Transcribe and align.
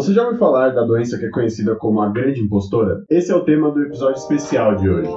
Você 0.00 0.14
já 0.14 0.22
ouviu 0.22 0.38
falar 0.38 0.70
da 0.70 0.82
doença 0.82 1.18
que 1.18 1.26
é 1.26 1.28
conhecida 1.28 1.76
como 1.76 2.00
a 2.00 2.08
grande 2.08 2.40
impostora? 2.40 3.04
Esse 3.10 3.30
é 3.30 3.34
o 3.34 3.44
tema 3.44 3.70
do 3.70 3.82
episódio 3.82 4.16
especial 4.16 4.74
de 4.74 4.88
hoje. 4.88 5.10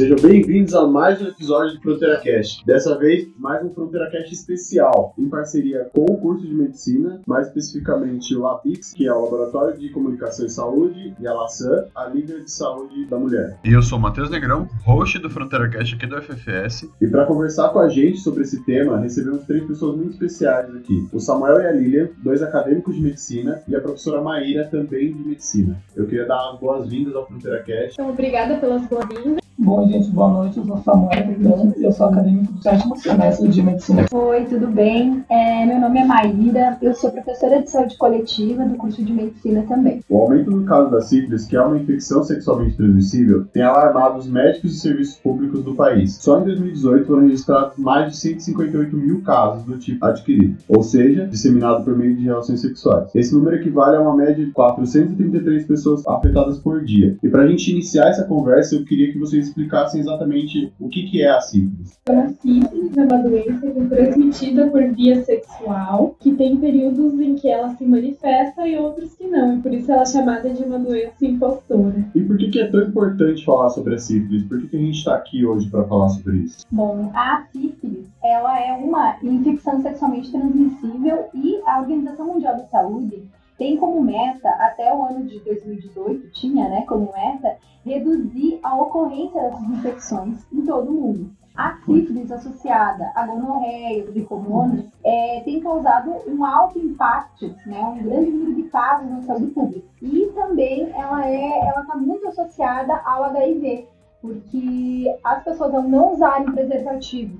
Sejam 0.00 0.16
bem-vindos 0.16 0.74
a 0.74 0.86
mais 0.86 1.20
um 1.20 1.26
episódio 1.26 1.74
do 1.74 1.82
Fronteira 1.82 2.18
Cast. 2.20 2.64
Dessa 2.64 2.96
vez, 2.96 3.28
mais 3.38 3.62
um 3.62 3.68
Fronteira 3.68 4.10
Cast 4.10 4.32
especial, 4.32 5.12
em 5.18 5.28
parceria 5.28 5.90
com 5.94 6.06
o 6.06 6.16
curso 6.16 6.46
de 6.46 6.54
medicina, 6.54 7.20
mais 7.26 7.48
especificamente 7.48 8.34
o 8.34 8.40
LAPIX, 8.40 8.94
que 8.94 9.06
é 9.06 9.12
o 9.12 9.24
Laboratório 9.24 9.78
de 9.78 9.90
Comunicação 9.90 10.46
e 10.46 10.48
Saúde, 10.48 11.14
e 11.20 11.26
a 11.26 11.34
LASAN, 11.34 11.84
a 11.94 12.06
Liga 12.06 12.40
de 12.40 12.50
Saúde 12.50 13.04
da 13.10 13.18
Mulher. 13.18 13.58
E 13.62 13.74
eu 13.74 13.82
sou 13.82 13.98
o 13.98 14.00
Matheus 14.00 14.30
Negrão, 14.30 14.66
host 14.86 15.18
do 15.18 15.28
Fronteira 15.28 15.68
Cast 15.68 15.94
aqui 15.94 16.06
do 16.06 16.22
FFS. 16.22 16.88
E 16.98 17.06
para 17.06 17.26
conversar 17.26 17.68
com 17.68 17.80
a 17.80 17.90
gente 17.90 18.20
sobre 18.20 18.44
esse 18.44 18.64
tema, 18.64 18.98
recebemos 19.00 19.44
três 19.44 19.66
pessoas 19.66 19.98
muito 19.98 20.12
especiais 20.12 20.74
aqui: 20.76 21.06
o 21.12 21.20
Samuel 21.20 21.60
e 21.60 21.66
a 21.66 21.72
Lilian, 21.72 22.08
dois 22.22 22.42
acadêmicos 22.42 22.94
de 22.94 23.02
medicina, 23.02 23.62
e 23.68 23.76
a 23.76 23.80
professora 23.82 24.22
Maíra, 24.22 24.64
também 24.64 25.12
de 25.12 25.28
medicina. 25.28 25.78
Eu 25.94 26.06
queria 26.06 26.24
dar 26.24 26.52
as 26.52 26.58
boas-vindas 26.58 27.14
ao 27.14 27.26
Fronteira 27.26 27.62
Cast. 27.62 27.92
Então, 27.92 28.08
obrigada 28.08 28.56
pelas 28.56 28.86
boas-vindas. 28.86 29.49
Bom, 29.62 29.86
gente, 29.86 30.10
boa 30.10 30.30
noite. 30.30 30.56
Eu 30.56 30.64
sou 30.64 30.78
Samuel 30.78 31.10
Perdão, 31.10 31.74
eu 31.76 31.92
sou 31.92 32.06
acadêmico 32.06 32.50
do 32.50 32.62
sétimo 32.62 32.96
semestre 32.96 33.46
de 33.46 33.62
medicina. 33.62 34.06
Oi, 34.10 34.46
tudo 34.46 34.66
bem? 34.68 35.22
É, 35.28 35.66
meu 35.66 35.78
nome 35.78 35.98
é 35.98 36.04
Maíra, 36.06 36.78
eu 36.80 36.94
sou 36.94 37.10
professora 37.10 37.60
de 37.60 37.70
saúde 37.70 37.98
coletiva 37.98 38.64
do 38.64 38.76
curso 38.76 39.04
de 39.04 39.12
medicina 39.12 39.62
também. 39.68 40.00
O 40.08 40.16
aumento 40.18 40.50
no 40.50 40.64
caso 40.64 40.90
da 40.90 41.02
sífilis, 41.02 41.44
que 41.44 41.56
é 41.56 41.60
uma 41.60 41.76
infecção 41.76 42.24
sexualmente 42.24 42.74
transmissível, 42.74 43.44
tem 43.52 43.62
alarmado 43.62 44.18
os 44.18 44.26
médicos 44.26 44.74
e 44.74 44.80
serviços 44.80 45.16
públicos 45.16 45.62
do 45.62 45.74
país. 45.74 46.14
Só 46.14 46.40
em 46.40 46.44
2018 46.44 47.06
foram 47.06 47.22
registrados 47.24 47.76
mais 47.76 48.12
de 48.12 48.16
158 48.16 48.96
mil 48.96 49.20
casos 49.20 49.62
do 49.64 49.76
tipo 49.76 50.02
adquirido, 50.06 50.56
ou 50.70 50.82
seja, 50.82 51.26
disseminado 51.26 51.84
por 51.84 51.94
meio 51.94 52.16
de 52.16 52.24
relações 52.24 52.62
sexuais. 52.62 53.14
Esse 53.14 53.34
número 53.34 53.56
equivale 53.56 53.96
a 53.96 54.00
uma 54.00 54.16
média 54.16 54.42
de 54.42 54.52
433 54.52 55.66
pessoas 55.66 56.06
afetadas 56.08 56.58
por 56.58 56.82
dia. 56.82 57.18
E 57.22 57.28
para 57.28 57.42
a 57.42 57.46
gente 57.46 57.70
iniciar 57.70 58.08
essa 58.08 58.24
conversa, 58.24 58.74
eu 58.74 58.86
queria 58.86 59.12
que 59.12 59.18
vocês 59.18 59.49
explicassem 59.50 60.00
exatamente 60.00 60.72
o 60.80 60.88
que, 60.88 61.04
que 61.04 61.22
é 61.22 61.30
a 61.30 61.40
sífilis. 61.40 61.98
Então, 62.02 62.20
a 62.20 62.28
sífilis 62.28 62.96
é 62.96 63.02
uma 63.02 63.18
doença 63.18 63.66
é 63.66 63.84
transmitida 63.84 64.66
por 64.68 64.82
via 64.92 65.22
sexual, 65.24 66.16
que 66.18 66.32
tem 66.34 66.56
períodos 66.56 67.20
em 67.20 67.34
que 67.34 67.48
ela 67.48 67.74
se 67.76 67.84
manifesta 67.84 68.66
e 68.66 68.76
outros 68.76 69.14
que 69.14 69.26
não, 69.26 69.58
e 69.58 69.60
por 69.60 69.72
isso 69.72 69.90
ela 69.92 70.02
é 70.02 70.06
chamada 70.06 70.50
de 70.50 70.62
uma 70.62 70.78
doença 70.78 71.24
impostora. 71.24 72.04
E 72.14 72.20
por 72.20 72.38
que, 72.38 72.50
que 72.50 72.60
é 72.60 72.66
tão 72.66 72.82
importante 72.82 73.44
falar 73.44 73.70
sobre 73.70 73.94
a 73.94 73.98
sífilis? 73.98 74.44
Por 74.44 74.60
que, 74.60 74.68
que 74.68 74.76
a 74.76 74.80
gente 74.80 74.98
está 74.98 75.14
aqui 75.14 75.44
hoje 75.44 75.68
para 75.68 75.84
falar 75.84 76.08
sobre 76.08 76.38
isso? 76.38 76.66
Bom, 76.70 77.10
a 77.14 77.44
sífilis 77.52 78.06
ela 78.22 78.60
é 78.60 78.72
uma 78.72 79.16
infecção 79.22 79.80
sexualmente 79.80 80.30
transmissível 80.30 81.26
e 81.34 81.60
a 81.66 81.80
Organização 81.80 82.26
Mundial 82.26 82.56
da 82.56 82.64
Saúde 82.64 83.22
tem 83.60 83.76
como 83.76 84.00
meta, 84.00 84.48
até 84.48 84.90
o 84.90 85.04
ano 85.04 85.24
de 85.24 85.38
2018, 85.40 86.30
tinha 86.30 86.66
né, 86.66 86.82
como 86.88 87.12
meta, 87.12 87.58
reduzir 87.84 88.58
a 88.62 88.74
ocorrência 88.74 89.38
dessas 89.38 89.62
infecções 89.64 90.46
em 90.50 90.64
todo 90.64 90.88
o 90.88 90.94
mundo. 90.94 91.30
A 91.54 91.76
sífilis 91.84 92.32
associada 92.32 93.12
à 93.14 93.26
gonorreia, 93.26 94.06
tricomonas, 94.06 94.86
é, 95.04 95.42
tem 95.44 95.60
causado 95.60 96.10
um 96.26 96.42
alto 96.42 96.78
impacto, 96.78 97.54
né, 97.66 97.82
um 97.82 98.02
grande 98.02 98.30
número 98.30 98.54
de 98.54 98.62
casos 98.70 99.10
na 99.10 99.20
saúde 99.24 99.48
pública. 99.48 99.86
E 100.00 100.32
também 100.34 100.90
ela 100.94 101.28
é, 101.28 101.68
ela 101.68 101.82
está 101.82 101.96
muito 101.96 102.28
associada 102.28 102.96
ao 103.04 103.24
HIV, 103.24 103.86
porque 104.22 105.18
as 105.22 105.44
pessoas 105.44 105.74
ao 105.74 105.82
não 105.82 106.14
usarem 106.14 106.50
preservativos 106.50 107.38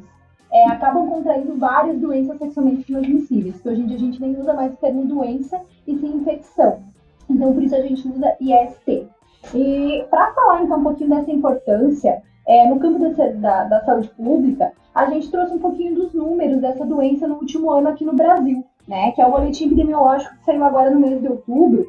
é, 0.52 0.68
acabam 0.68 1.08
contraindo 1.08 1.56
várias 1.56 1.98
doenças 1.98 2.38
sexualmente 2.38 2.84
transmissíveis, 2.84 3.60
que 3.60 3.68
hoje 3.68 3.82
em 3.82 3.86
dia 3.86 3.96
a 3.96 4.00
gente 4.00 4.20
nem 4.20 4.38
usa 4.38 4.52
mais 4.52 4.72
o 4.72 4.76
termo 4.76 5.06
doença 5.06 5.60
e 5.86 5.96
sim 5.96 6.16
infecção. 6.16 6.80
Então, 7.28 7.52
por 7.52 7.62
isso 7.62 7.74
a 7.74 7.80
gente 7.80 8.06
usa 8.08 8.36
IST. 8.40 9.08
E 9.54 10.04
para 10.10 10.32
falar 10.32 10.62
então 10.62 10.78
um 10.78 10.82
pouquinho 10.82 11.10
dessa 11.10 11.30
importância, 11.30 12.22
é, 12.46 12.68
no 12.68 12.80
campo 12.80 12.98
da, 12.98 13.28
da, 13.28 13.64
da, 13.64 13.84
saúde 13.84 14.08
pública, 14.08 14.72
a 14.94 15.06
gente 15.06 15.30
trouxe 15.30 15.54
um 15.54 15.58
pouquinho 15.58 15.94
dos 15.94 16.12
números 16.12 16.60
dessa 16.60 16.84
doença 16.84 17.28
no 17.28 17.36
último 17.36 17.70
ano 17.70 17.88
aqui 17.88 18.04
no 18.04 18.12
Brasil, 18.12 18.64
né? 18.88 19.12
Que 19.12 19.22
é 19.22 19.26
o 19.26 19.30
boletim 19.30 19.66
epidemiológico 19.66 20.34
que 20.36 20.44
saiu 20.44 20.64
agora 20.64 20.90
no 20.90 20.98
mês 20.98 21.20
de 21.20 21.28
outubro. 21.28 21.86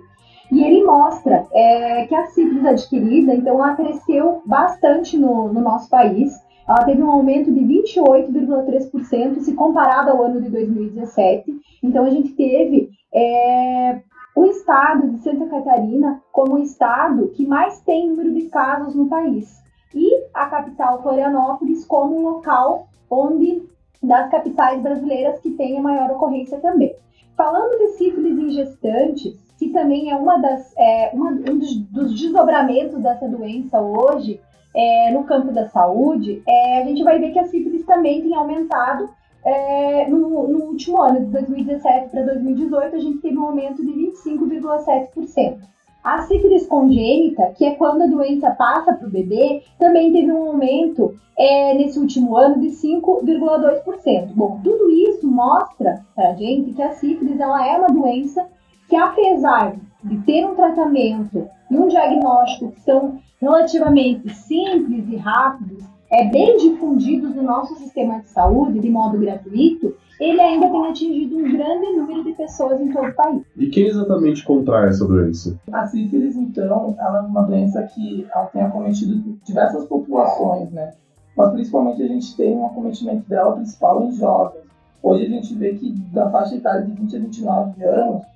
E 0.52 0.63
ele 0.63 0.84
mostra 0.84 1.46
é, 1.53 2.06
que 2.06 2.13
a 2.13 2.28
sífilis 2.28 2.66
adquirida, 2.66 3.34
então, 3.34 3.56
ela 3.56 3.75
cresceu 3.75 4.41
bastante 4.46 5.18
no, 5.18 5.52
no 5.52 5.62
nosso 5.62 5.90
país 5.90 6.40
ela 6.72 6.86
teve 6.86 7.04
um 7.04 7.12
aumento 7.12 7.52
de 7.52 7.59
28,3% 7.59 9.42
se 9.42 9.54
comparado 9.54 10.09
ao 10.09 10.24
ano 10.24 10.42
de 10.42 10.50
2017. 10.50 11.54
Então, 11.84 12.06
a 12.06 12.09
gente 12.09 12.30
teve 12.34 12.90
é, 13.14 14.00
o 14.34 14.46
estado 14.46 15.10
de 15.10 15.20
Santa 15.20 15.48
Catarina 15.48 16.22
como 16.31 16.56
o 16.56 16.60
estado 16.60 17.28
que 17.36 17.46
mais 17.46 17.81
tem 17.81 18.08
número 18.08 18.34
de 18.34 18.44
casos 18.44 18.96
no 18.96 19.10
país. 19.10 19.62
E 19.94 20.10
a 20.34 20.46
capital 20.46 21.02
Florianópolis 21.02 21.84
como 21.86 22.16
o 22.16 22.22
local 22.22 22.88
onde 23.10 23.70
das 24.02 24.31
capitais 24.31 24.81
brasileiras 24.81 25.42
que 25.42 25.52
tem 25.52 25.78
a 25.78 25.81
maior 25.81 26.12
ocorrência 26.12 26.58
também. 26.60 26.96
Falando 27.36 27.78
de 27.78 27.90
sífilis 27.98 28.38
em 28.38 28.50
gestantes, 28.50 29.38
que 29.60 29.70
também 29.70 30.10
é 30.10 30.16
uma 30.16 30.38
das 30.38 30.74
é, 30.78 31.12
uma, 31.14 31.31
um 31.31 31.58
dos, 31.58 31.76
dos 31.76 32.20
desdobramentos 32.20 33.00
dessa 33.02 33.28
doença 33.28 33.81
hoje, 33.81 34.40
é, 34.76 35.12
no 35.12 35.24
campo 35.24 35.52
da 35.52 35.68
saúde, 35.68 36.42
é, 36.48 36.82
a 36.82 36.86
gente 36.86 37.04
vai 37.04 37.20
ver 37.20 37.32
que 37.32 37.40
a 37.40 37.48
sífilis 37.48 37.86
também 37.86 38.22
tem 38.22 38.36
aumentado 38.36 39.09
é, 39.44 40.08
no, 40.08 40.48
no, 40.48 40.66
último 40.66 41.02
ano, 41.02 41.20
de 41.20 41.26
2017 41.28 42.09
para 42.09 42.24
2018, 42.24 42.96
a 42.96 43.00
gente 43.00 43.18
teve 43.20 43.38
um 43.38 43.46
aumento 43.46 43.84
de 43.86 43.92
25,7%. 43.92 45.58
A 46.04 46.24
sífilis 46.24 46.66
congênita, 46.66 47.54
que 47.56 47.66
é 47.66 47.76
quando 47.76 48.04
a 48.04 48.08
doença 48.08 48.50
passa 48.52 48.94
para 48.94 49.08
o 49.08 49.12
bebê, 49.12 49.64
também 49.78 50.12
teve 50.12 50.31
um 50.31 50.48
aumento 50.48 51.16
é, 51.38 51.76
nesse 51.76 52.00
último 52.00 52.36
ano 52.36 52.60
de 52.60 52.70
5,2%. 52.70 54.34
Bom, 54.34 54.60
tudo 54.64 54.90
isso 54.90 55.28
mostra 55.28 56.04
para 56.16 56.30
a 56.30 56.34
gente 56.34 56.74
que 56.74 56.81
a 56.81 56.94
sífilis 56.94 57.40
ela 57.40 57.68
é 57.68 57.78
uma 57.78 57.88
doença 57.88 58.48
que, 58.91 58.96
apesar 58.97 59.78
de 60.03 60.18
ter 60.24 60.46
um 60.46 60.53
tratamento 60.53 61.47
e 61.69 61.78
um 61.78 61.88
diagnóstico 61.88 62.74
que 62.74 62.81
são 62.81 63.19
relativamente 63.40 64.29
simples 64.34 65.07
e 65.07 65.16
rápidos, 65.16 65.85
é 66.12 66.25
bem 66.25 66.57
difundidos 66.57 67.34
no 67.34 67.41
nosso 67.41 67.74
sistema 67.75 68.19
de 68.19 68.28
saúde 68.28 68.80
de 68.80 68.90
modo 68.90 69.18
gratuito, 69.18 69.96
ele 70.19 70.41
ainda 70.41 70.68
tem 70.68 70.88
atingido 70.88 71.38
um 71.38 71.44
grande 71.53 71.85
número 71.96 72.25
de 72.25 72.34
pessoas 72.34 72.81
em 72.81 72.91
todo 72.91 73.07
o 73.07 73.13
país. 73.13 73.41
E 73.56 73.68
quem 73.68 73.88
exatamente 73.88 74.44
contrai 74.44 74.90
essa 74.90 75.07
doença? 75.07 75.57
A 75.72 75.88
sífilis, 75.88 76.35
então, 76.35 76.94
ela 77.00 77.19
é 77.19 77.22
uma 77.22 77.44
doença 77.44 77.81
que 77.84 78.28
ela 78.35 78.47
tem 78.47 78.62
acometido 78.62 79.40
diversas 79.46 79.85
populações, 79.85 80.69
né? 80.69 80.91
Mas 81.38 81.53
principalmente 81.53 82.03
a 82.03 82.07
gente 82.07 82.35
tem 82.35 82.57
um 82.57 82.66
acometimento 82.66 83.28
dela 83.30 83.53
principal 83.53 84.03
em 84.03 84.12
jovens. 84.12 84.66
Hoje 85.01 85.28
a 85.28 85.30
gente 85.30 85.56
vê 85.56 85.75
que 85.75 85.94
da 86.12 86.30
faixa 86.30 86.56
etária 86.56 86.81
de 86.81 86.91
20 86.91 87.16
a 87.16 87.19
29 87.19 87.84
anos, 87.85 88.31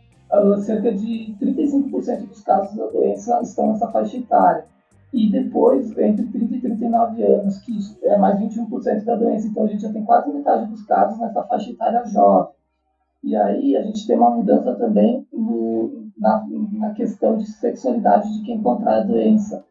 cerca 0.62 0.91
de 0.91 1.36
35% 1.41 2.28
dos 2.28 2.41
casos 2.41 2.75
da 2.75 2.88
doença 2.88 3.40
estão 3.41 3.68
nessa 3.68 3.88
faixa 3.91 4.18
etária. 4.18 4.66
E 5.13 5.31
depois, 5.31 5.97
entre 5.97 6.25
30 6.25 6.56
e 6.56 6.62
39 6.62 7.24
anos, 7.24 7.59
que 7.59 7.72
é 8.03 8.18
mais 8.18 8.38
21% 8.40 9.06
da 9.06 9.16
doença. 9.16 9.47
Então, 9.47 9.63
a 9.63 9.68
gente 9.68 9.81
já 9.81 9.94
tem 9.94 10.03
quase 10.03 10.31
metade 10.31 10.69
dos 10.69 10.84
casos 10.84 11.18
nessa 11.19 11.41
faixa 11.44 11.72
etária 11.72 12.06
jovem. 12.06 12.53
E 13.24 13.36
aí, 13.36 13.78
a 13.78 13.84
gente 13.84 14.06
tem 14.06 14.18
uma 14.18 14.31
mudança 14.31 14.75
também 14.75 15.25
no, 15.31 16.09
na, 16.18 16.46
na 16.74 16.94
questão 16.94 17.38
de 17.38 17.46
sexualidade 17.46 18.31
de 18.34 18.44
quem 18.46 18.62
contrai 18.62 19.00
a 19.00 19.03
doença. 19.03 19.63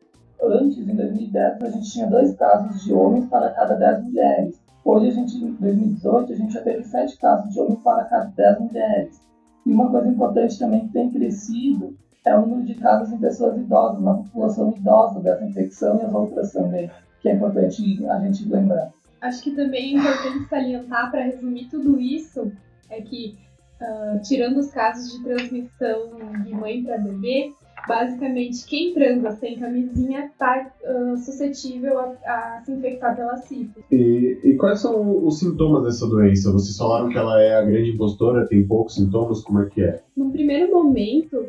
Antes, 0.42 0.78
em 0.78 0.96
2010, 0.96 1.62
a 1.62 1.70
gente 1.70 1.90
tinha 1.90 2.06
dois 2.06 2.34
casos 2.36 2.82
de 2.82 2.92
homens 2.94 3.26
para 3.26 3.50
cada 3.50 3.74
10 3.74 4.04
mulheres. 4.04 4.60
Hoje, 4.84 5.08
a 5.08 5.10
gente, 5.10 5.36
em 5.36 5.52
2018, 5.52 6.32
a 6.32 6.36
gente 6.36 6.54
já 6.54 6.62
teve 6.62 6.84
sete 6.84 7.18
casos 7.18 7.52
de 7.52 7.60
homens 7.60 7.80
para 7.80 8.04
cada 8.04 8.26
10 8.36 8.60
mulheres. 8.60 9.20
E 9.66 9.72
uma 9.72 9.90
coisa 9.90 10.08
importante 10.08 10.58
também 10.58 10.86
que 10.86 10.92
tem 10.92 11.10
crescido 11.10 11.96
é 12.24 12.36
o 12.36 12.42
número 12.42 12.64
de 12.64 12.74
casos 12.74 13.12
em 13.12 13.18
pessoas 13.18 13.56
idosas, 13.56 14.02
na 14.02 14.14
população 14.14 14.74
idosa 14.76 15.20
dessa 15.20 15.44
infecção 15.44 16.00
e 16.00 16.04
as 16.04 16.14
outras 16.14 16.52
também, 16.52 16.90
que 17.20 17.28
é 17.28 17.34
importante 17.34 18.06
a 18.06 18.20
gente 18.20 18.48
lembrar. 18.48 18.90
Acho 19.20 19.42
que 19.42 19.50
também 19.52 19.94
é 19.94 19.98
importante 19.98 20.48
salientar, 20.48 21.10
para 21.10 21.22
resumir 21.22 21.68
tudo 21.70 21.98
isso, 21.98 22.52
é 22.90 23.00
que, 23.00 23.38
uh, 23.80 24.20
tirando 24.22 24.58
os 24.58 24.70
casos 24.70 25.12
de 25.12 25.24
transmissão 25.24 26.10
de 26.44 26.54
mãe 26.54 26.82
para 26.82 26.98
bebê, 26.98 27.52
basicamente 27.86 28.64
quem 28.66 28.94
transa 28.94 29.32
sem 29.32 29.58
camisinha 29.58 30.26
está 30.26 30.70
uh, 30.82 31.16
suscetível 31.18 31.98
a, 31.98 32.14
a, 32.26 32.62
se 32.64 32.72
infectar 32.72 33.16
pela 33.16 33.36
sífilis. 33.36 33.84
E, 33.90 34.38
e, 34.44 34.56
quais 34.56 34.80
são 34.80 35.24
os 35.24 35.38
sintomas 35.38 35.84
dessa 35.84 36.06
doença? 36.06 36.52
Vocês 36.52 36.76
falaram 36.76 37.08
que 37.08 37.18
ela 37.18 37.40
é 37.42 37.56
a 37.56 37.62
grande 37.62 37.90
impostora, 37.90 38.46
tem 38.46 38.66
poucos 38.66 38.94
sintomas, 38.94 39.42
como 39.42 39.62
é 39.62 39.66
que 39.66 39.82
é? 39.82 40.00
No 40.16 40.30
primeiro 40.30 40.72
momento, 40.72 41.46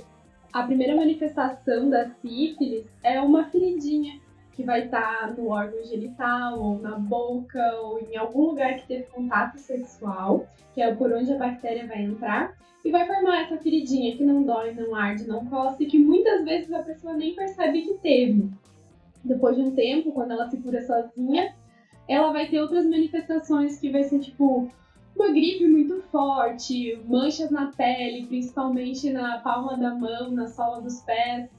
a 0.51 0.63
primeira 0.63 0.95
manifestação 0.95 1.89
da 1.89 2.09
sífilis 2.21 2.85
é 3.03 3.19
uma 3.21 3.45
feridinha 3.45 4.24
que 4.55 4.63
vai 4.63 4.85
estar 4.85 5.35
no 5.35 5.49
órgão 5.49 5.83
genital, 5.83 6.59
ou 6.59 6.79
na 6.79 6.97
boca, 6.97 7.75
ou 7.81 7.99
em 7.99 8.15
algum 8.15 8.47
lugar 8.47 8.75
que 8.77 8.87
teve 8.87 9.03
contato 9.03 9.57
sexual, 9.57 10.45
que 10.73 10.81
é 10.81 10.93
por 10.95 11.11
onde 11.11 11.33
a 11.33 11.37
bactéria 11.37 11.85
vai 11.87 12.03
entrar, 12.03 12.55
e 12.83 12.91
vai 12.91 13.05
formar 13.05 13.41
essa 13.41 13.57
feridinha 13.57 14.15
que 14.15 14.23
não 14.23 14.43
dói, 14.43 14.73
não 14.73 14.95
arde, 14.95 15.27
não 15.27 15.45
coça, 15.45 15.83
e 15.83 15.87
que 15.87 15.99
muitas 15.99 16.45
vezes 16.45 16.71
a 16.71 16.83
pessoa 16.83 17.13
nem 17.13 17.35
percebe 17.35 17.81
que 17.81 17.95
teve. 17.95 18.49
Depois 19.23 19.55
de 19.55 19.63
um 19.63 19.71
tempo, 19.71 20.11
quando 20.11 20.31
ela 20.31 20.49
se 20.49 20.57
cura 20.57 20.81
sozinha, 20.81 21.53
ela 22.07 22.31
vai 22.31 22.47
ter 22.47 22.61
outras 22.61 22.85
manifestações 22.85 23.79
que 23.79 23.89
vai 23.89 24.03
ser 24.03 24.19
tipo 24.19 24.71
uma 25.15 25.29
gripe 25.29 25.65
muito 25.65 26.01
forte, 26.11 27.01
manchas 27.05 27.49
na 27.49 27.71
pele, 27.71 28.27
principalmente 28.27 29.09
na 29.09 29.39
palma 29.39 29.77
da 29.77 29.95
mão, 29.95 30.29
na 30.31 30.47
sola 30.47 30.81
dos 30.81 31.01
pés, 31.01 31.49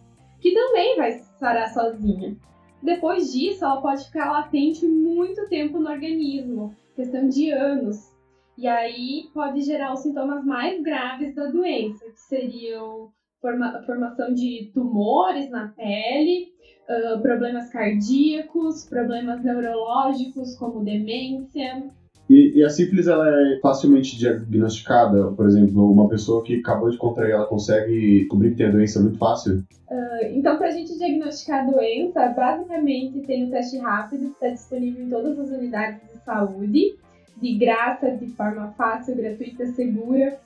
que 0.40 0.52
também 0.52 0.96
vai 0.96 1.19
sarar 1.38 1.72
sozinha. 1.72 2.37
Depois 2.82 3.32
disso, 3.32 3.64
ela 3.64 3.81
pode 3.81 4.05
ficar 4.05 4.31
latente 4.31 4.87
muito 4.87 5.49
tempo 5.49 5.78
no 5.78 5.90
organismo, 5.90 6.75
questão 6.94 7.28
de 7.28 7.50
anos. 7.50 8.14
E 8.56 8.67
aí 8.67 9.28
pode 9.34 9.61
gerar 9.62 9.93
os 9.93 10.00
sintomas 10.00 10.44
mais 10.44 10.82
graves 10.82 11.34
da 11.34 11.46
doença, 11.46 12.05
que 12.06 12.20
seriam 12.20 13.11
forma, 13.40 13.82
formação 13.84 14.32
de 14.32 14.70
tumores 14.73 15.50
na 15.50 15.69
pele, 15.69 16.49
uh, 16.88 17.20
problemas 17.20 17.70
cardíacos, 17.70 18.84
problemas 18.88 19.43
neurológicos 19.44 20.56
como 20.56 20.84
demência. 20.84 21.90
E, 22.28 22.58
e, 22.58 22.64
a 22.64 22.69
sífilis 22.69 23.06
ela 23.06 23.28
é 23.28 23.58
facilmente 23.61 24.19
diagnosticada? 24.19 25.31
Por 25.32 25.46
exemplo, 25.46 25.90
uma 25.90 26.08
pessoa 26.08 26.43
que 26.43 26.56
acabou 26.56 26.90
de 26.90 26.96
contrair, 26.96 27.32
ela 27.32 27.46
consegue 27.46 28.20
descobrir 28.20 28.50
que 28.50 28.56
tem 28.56 28.67
a 28.67 28.73
doença 28.73 29.00
muito 29.00 29.17
fácil? 29.17 29.62
Uh, 29.88 30.26
então, 30.32 30.58
para 30.58 30.69
a 30.69 30.73
gente 30.73 30.99
diagnosticar 30.99 31.67
a 31.67 31.70
doença, 31.70 32.26
basicamente 32.28 33.20
tem 33.20 33.44
o 33.44 33.50
teste 33.50 33.78
rápido 33.78 34.26
que 34.26 34.32
está 34.32 34.49
disponível 34.49 35.05
em 35.05 35.08
todas 35.08 35.38
as 35.38 35.50
unidades 35.50 36.00
de 36.12 36.25
saúde, 36.25 36.96
de 37.40 37.55
graça, 37.58 38.11
de 38.11 38.26
forma 38.28 38.73
fácil, 38.76 39.14
gratuita, 39.14 39.67
segura. 39.67 40.38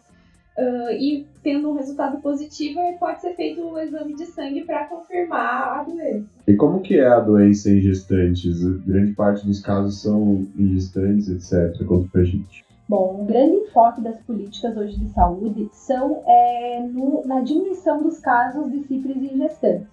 Uh, 0.58 0.92
e 0.92 1.26
tendo 1.42 1.70
um 1.70 1.74
resultado 1.74 2.20
positivo, 2.20 2.80
pode 2.98 3.20
ser 3.20 3.34
feito 3.34 3.62
o 3.62 3.72
um 3.72 3.78
exame 3.78 4.14
de 4.14 4.26
sangue 4.26 4.64
para 4.64 4.86
confirmar 4.86 5.80
a 5.80 5.84
doença. 5.84 6.26
E 6.46 6.54
como 6.56 6.80
que 6.80 6.98
é 6.98 7.06
a 7.06 7.20
doença 7.20 7.70
em 7.70 7.80
gestantes? 7.80 8.62
Grande 8.84 9.12
parte 9.12 9.46
dos 9.46 9.60
casos 9.60 10.02
são 10.02 10.46
em 10.58 10.74
gestantes, 10.74 11.28
etc. 11.28 11.86
Conta 11.86 12.08
pra 12.12 12.24
gente. 12.24 12.64
Bom, 12.90 13.20
um 13.22 13.24
grande 13.24 13.54
enfoque 13.54 14.00
das 14.00 14.20
políticas 14.22 14.76
hoje 14.76 14.98
de 14.98 15.08
saúde 15.10 15.68
são 15.72 16.24
é, 16.26 16.80
no, 16.80 17.24
na 17.24 17.40
diminuição 17.40 18.02
dos 18.02 18.18
casos 18.18 18.68
de 18.68 18.82
sífilis 18.82 19.32
em 19.32 19.38
gestantes, 19.38 19.86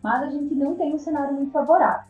mas 0.00 0.22
a 0.22 0.30
gente 0.30 0.54
não 0.54 0.76
tem 0.76 0.94
um 0.94 0.98
cenário 0.98 1.34
muito 1.34 1.50
favorável. 1.50 2.06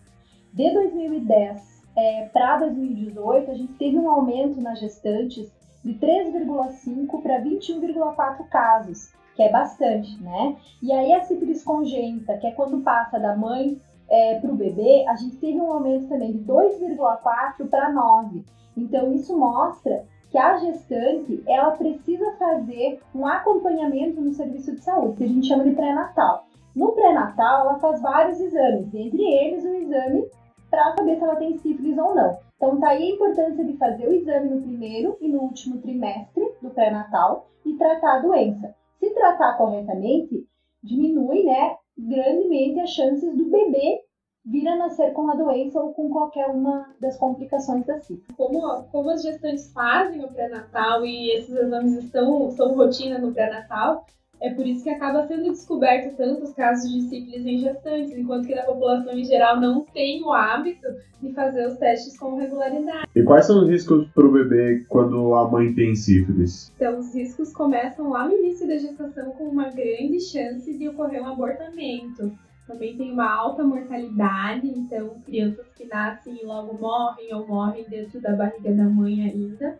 De 0.52 0.70
2010 0.70 1.82
é, 1.96 2.28
para 2.30 2.58
2018, 2.58 3.50
a 3.50 3.54
gente 3.54 3.72
teve 3.72 3.96
um 3.96 4.10
aumento 4.10 4.60
nas 4.60 4.78
gestantes 4.78 5.50
de 5.84 5.94
3,5 5.94 7.22
para 7.22 7.42
21,4 7.42 8.48
casos, 8.48 9.12
que 9.36 9.42
é 9.42 9.50
bastante, 9.50 10.20
né? 10.22 10.56
E 10.82 10.92
aí 10.92 11.12
a 11.12 11.20
sífilis 11.22 11.62
congênita, 11.62 12.38
que 12.38 12.46
é 12.46 12.52
quando 12.52 12.80
passa 12.80 13.18
da 13.18 13.36
mãe 13.36 13.80
é, 14.08 14.38
para 14.40 14.50
o 14.50 14.56
bebê, 14.56 15.04
a 15.08 15.16
gente 15.16 15.36
teve 15.36 15.60
um 15.60 15.72
aumento 15.72 16.08
também 16.08 16.32
de 16.32 16.38
2,4 16.40 17.68
para 17.68 17.92
9. 17.92 18.44
Então 18.76 19.12
isso 19.12 19.36
mostra 19.36 20.04
que 20.30 20.38
a 20.38 20.56
gestante 20.56 21.42
ela 21.46 21.72
precisa 21.72 22.32
fazer 22.38 23.00
um 23.14 23.26
acompanhamento 23.26 24.20
no 24.20 24.32
serviço 24.32 24.74
de 24.74 24.82
saúde, 24.82 25.16
que 25.16 25.24
a 25.24 25.28
gente 25.28 25.46
chama 25.46 25.64
de 25.64 25.76
pré-natal. 25.76 26.46
No 26.74 26.92
pré-natal, 26.92 27.60
ela 27.60 27.78
faz 27.78 28.02
vários 28.02 28.40
exames, 28.40 28.92
entre 28.92 29.22
eles 29.22 29.64
o 29.64 29.74
exame 29.74 30.24
para 30.68 30.92
saber 30.96 31.16
se 31.16 31.22
ela 31.22 31.36
tem 31.36 31.56
sífilis 31.58 31.96
ou 31.96 32.14
não. 32.16 32.36
Então, 32.56 32.80
tá 32.80 32.90
aí 32.90 33.02
a 33.02 33.14
importância 33.14 33.64
de 33.64 33.76
fazer 33.76 34.08
o 34.08 34.12
exame 34.12 34.50
no 34.50 34.62
primeiro 34.62 35.16
e 35.20 35.28
no 35.28 35.42
último 35.42 35.80
trimestre 35.80 36.52
do 36.62 36.70
pré-natal 36.70 37.48
e 37.64 37.74
tratar 37.74 38.16
a 38.16 38.20
doença. 38.20 38.74
Se 38.98 39.10
tratar 39.10 39.56
corretamente, 39.56 40.46
diminui, 40.82 41.44
né, 41.44 41.76
grandemente 41.96 42.80
as 42.80 42.90
chances 42.90 43.36
do 43.36 43.44
bebê 43.46 44.02
vir 44.44 44.68
a 44.68 44.76
nascer 44.76 45.12
com 45.14 45.30
a 45.30 45.34
doença 45.34 45.80
ou 45.80 45.94
com 45.94 46.10
qualquer 46.10 46.46
uma 46.48 46.94
das 47.00 47.16
complicações 47.16 47.86
da 47.86 47.98
sífilis. 47.98 48.36
Como, 48.36 48.82
como 48.84 49.10
as 49.10 49.22
gestantes 49.22 49.72
fazem 49.72 50.22
o 50.22 50.28
pré-natal 50.28 51.04
e 51.04 51.30
esses 51.30 51.54
exames 51.54 51.94
estão, 52.04 52.50
são 52.50 52.74
rotina 52.74 53.18
no 53.18 53.32
pré-natal, 53.32 54.04
é 54.44 54.52
por 54.52 54.66
isso 54.66 54.84
que 54.84 54.90
acaba 54.90 55.26
sendo 55.26 55.50
descoberto 55.50 56.14
tantos 56.18 56.52
casos 56.52 56.92
de 56.92 57.00
sífilis 57.08 57.46
em 57.46 57.58
gestantes, 57.58 58.14
enquanto 58.14 58.46
que 58.46 58.54
na 58.54 58.62
população 58.64 59.14
em 59.14 59.24
geral 59.24 59.58
não 59.58 59.86
tem 59.86 60.22
o 60.22 60.30
hábito 60.30 60.86
de 61.22 61.32
fazer 61.32 61.66
os 61.66 61.78
testes 61.78 62.18
com 62.18 62.36
regularidade. 62.36 63.08
E 63.16 63.22
quais 63.22 63.46
são 63.46 63.62
os 63.62 63.70
riscos 63.70 64.06
para 64.08 64.26
o 64.26 64.30
bebê 64.30 64.84
quando 64.90 65.34
a 65.34 65.50
mãe 65.50 65.72
tem 65.72 65.94
sífilis? 65.94 66.70
Então, 66.76 66.98
os 66.98 67.14
riscos 67.14 67.54
começam 67.54 68.10
lá 68.10 68.28
no 68.28 68.34
início 68.34 68.68
da 68.68 68.76
gestação 68.76 69.30
com 69.30 69.44
uma 69.44 69.70
grande 69.70 70.20
chance 70.20 70.76
de 70.76 70.88
ocorrer 70.90 71.22
um 71.22 71.28
abortamento. 71.28 72.30
Também 72.66 72.98
tem 72.98 73.12
uma 73.12 73.30
alta 73.34 73.64
mortalidade, 73.64 74.68
então 74.68 75.16
crianças 75.24 75.66
que 75.74 75.86
nascem 75.86 76.38
e 76.42 76.44
logo 76.44 76.78
morrem 76.78 77.34
ou 77.34 77.46
morrem 77.46 77.86
dentro 77.88 78.20
da 78.20 78.36
barriga 78.36 78.72
da 78.72 78.84
mãe 78.84 79.22
ainda. 79.22 79.78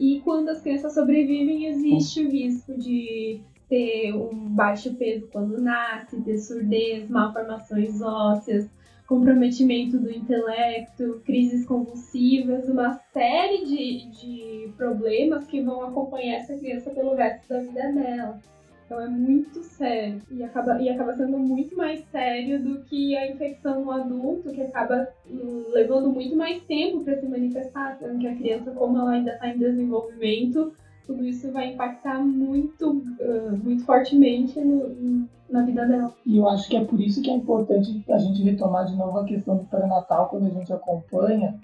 E 0.00 0.20
quando 0.20 0.48
as 0.48 0.62
crianças 0.62 0.94
sobrevivem, 0.94 1.66
existe 1.66 2.24
o 2.24 2.30
risco 2.30 2.74
de 2.78 3.40
ter 3.72 4.12
um 4.12 4.50
baixo 4.50 4.94
peso 4.96 5.26
quando 5.32 5.58
nasce, 5.58 6.20
ter 6.20 6.36
surdez, 6.36 7.08
malformações 7.08 8.02
ósseas, 8.02 8.68
comprometimento 9.06 9.98
do 9.98 10.10
intelecto, 10.10 11.22
crises 11.24 11.64
convulsivas, 11.64 12.68
uma 12.68 13.00
série 13.14 13.64
de, 13.64 14.10
de 14.10 14.72
problemas 14.76 15.46
que 15.46 15.62
vão 15.62 15.84
acompanhar 15.84 16.40
essa 16.40 16.54
criança 16.54 16.90
pelo 16.90 17.14
resto 17.14 17.48
da 17.48 17.60
vida 17.60 17.92
dela. 17.92 18.38
Então 18.84 19.00
é 19.00 19.08
muito 19.08 19.62
sério 19.62 20.20
e 20.30 20.44
acaba, 20.44 20.78
e 20.82 20.90
acaba 20.90 21.14
sendo 21.14 21.38
muito 21.38 21.74
mais 21.74 22.04
sério 22.10 22.62
do 22.62 22.82
que 22.84 23.16
a 23.16 23.30
infecção 23.30 23.86
no 23.86 23.90
adulto, 23.90 24.52
que 24.52 24.60
acaba 24.60 25.08
hum, 25.26 25.64
levando 25.72 26.10
muito 26.10 26.36
mais 26.36 26.62
tempo 26.64 27.02
para 27.02 27.18
se 27.18 27.26
manifestar, 27.26 27.96
sendo 27.98 28.18
que 28.18 28.28
a 28.28 28.36
criança, 28.36 28.70
como 28.72 28.98
ela 28.98 29.12
ainda 29.12 29.32
está 29.32 29.48
em 29.48 29.56
desenvolvimento, 29.56 30.74
tudo 31.06 31.24
isso 31.24 31.50
vai 31.52 31.72
impactar 31.72 32.20
muito, 32.20 32.90
uh, 32.90 33.56
muito 33.62 33.84
fortemente 33.84 34.60
no, 34.60 35.28
na 35.50 35.62
vida 35.64 35.86
dela. 35.86 36.12
E 36.24 36.38
eu 36.38 36.48
acho 36.48 36.68
que 36.68 36.76
é 36.76 36.84
por 36.84 37.00
isso 37.00 37.22
que 37.22 37.30
é 37.30 37.34
importante 37.34 38.04
a 38.10 38.18
gente 38.18 38.42
retomar 38.42 38.86
de 38.86 38.96
novo 38.96 39.18
a 39.18 39.24
questão 39.24 39.56
do 39.56 39.64
pré-natal 39.64 40.28
quando 40.28 40.46
a 40.46 40.50
gente 40.50 40.72
acompanha, 40.72 41.58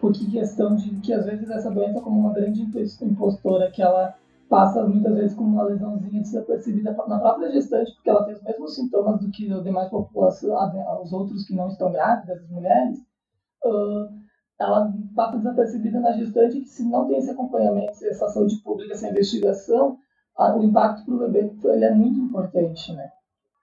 porque 0.00 0.30
questão 0.30 0.76
de 0.76 0.90
que 1.00 1.12
às 1.12 1.24
vezes 1.24 1.50
essa 1.50 1.70
doença 1.70 2.00
como 2.00 2.20
uma 2.20 2.32
grande 2.32 2.62
impostora 3.02 3.70
que 3.70 3.82
ela 3.82 4.14
passa 4.48 4.86
muitas 4.86 5.14
vezes 5.14 5.34
como 5.34 5.48
uma 5.48 5.64
lesãozinha 5.64 6.20
desapercebida 6.20 6.94
na 7.08 7.18
própria 7.18 7.50
gestante, 7.50 7.92
porque 7.94 8.10
ela 8.10 8.24
tem 8.24 8.34
os 8.34 8.42
mesmos 8.42 8.74
sintomas 8.74 9.20
do 9.20 9.30
que 9.30 9.50
a 9.52 9.60
demais 9.60 9.88
população, 9.88 10.56
os 11.02 11.12
outros 11.12 11.44
que 11.44 11.54
não 11.54 11.68
estão 11.68 11.90
grávidas, 11.90 12.42
as 12.42 12.50
mulheres, 12.50 12.98
uh, 13.64 14.23
ela 14.58 14.92
passa 15.14 15.38
desapercebida 15.38 16.00
na 16.00 16.12
gestante 16.12 16.60
que 16.60 16.68
se 16.68 16.84
não 16.84 17.06
tem 17.06 17.18
esse 17.18 17.30
acompanhamento, 17.30 17.92
essa 18.04 18.28
saúde 18.28 18.56
pública, 18.62 18.92
essa 18.92 19.08
investigação, 19.08 19.98
a, 20.36 20.56
o 20.56 20.62
impacto 20.62 21.04
para 21.04 21.14
o 21.14 21.18
bebê 21.18 21.50
ele 21.64 21.84
é 21.84 21.94
muito 21.94 22.20
importante, 22.20 22.92
né? 22.92 23.10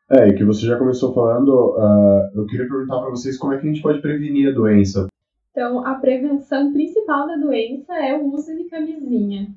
É, 0.10 0.27
e 0.27 0.36
que 0.36 0.43
você 0.43 0.65
já 0.65 0.77
começou 0.77 1.13
falando, 1.13 1.77
uh, 1.77 2.38
eu 2.38 2.45
queria 2.45 2.67
perguntar 2.67 3.00
para 3.00 3.10
vocês 3.10 3.38
como 3.38 3.53
é 3.53 3.57
que 3.57 3.65
a 3.65 3.71
gente 3.71 3.81
pode 3.81 4.01
prevenir 4.01 4.50
a 4.50 4.53
doença. 4.53 5.07
Então, 5.51 5.86
a 5.86 5.95
prevenção 5.95 6.74
principal 6.74 7.27
da 7.27 7.38
doença 7.38 7.93
é 7.95 8.17
o 8.17 8.25
uso 8.33 8.53
de 8.55 8.65
camisinha. 8.65 9.48